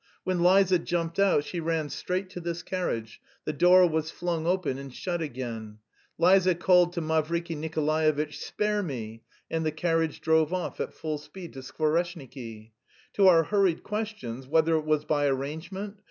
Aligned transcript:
When 0.23 0.41
Liza 0.41 0.79
jumped 0.79 1.19
out, 1.19 1.43
she 1.43 1.59
ran 1.59 1.89
straight 1.89 2.31
to 2.31 2.39
this 2.39 2.63
carriage; 2.63 3.21
the 3.45 3.53
door 3.53 3.87
was 3.87 4.09
flung 4.09 4.47
open 4.47 4.79
and 4.79 4.91
shut 4.91 5.21
again; 5.21 5.77
Liza 6.17 6.55
called 6.55 6.93
to 6.93 7.01
Mavriky 7.01 7.55
Nikolaevitch, 7.55 8.39
"Spare 8.39 8.81
me," 8.81 9.21
and 9.51 9.63
the 9.63 9.71
carriage 9.71 10.19
drove 10.19 10.51
off 10.53 10.79
at 10.79 10.95
full 10.95 11.19
speed 11.19 11.53
to 11.53 11.59
Skvoreshniki. 11.59 12.71
To 13.13 13.27
our 13.27 13.43
hurried 13.43 13.83
questions 13.83 14.47
whether 14.47 14.73
it 14.75 14.85
was 14.85 15.05
by 15.05 15.27
arrangement? 15.27 15.97